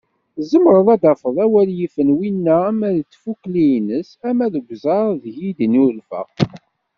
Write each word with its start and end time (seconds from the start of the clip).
Tzemreḍ 0.35 0.87
ad 0.95 0.99
d-tafeḍ 1.01 1.35
awal 1.45 1.69
yifen 1.77 2.15
winna 2.17 2.55
ama 2.69 2.87
deg 2.95 3.05
tfukli-ines, 3.11 4.09
ama 4.29 4.45
deg 4.53 4.65
uẓar 4.71 5.07
seg 5.21 5.25
i 5.49 5.51
d-yennulfa. 5.57 6.21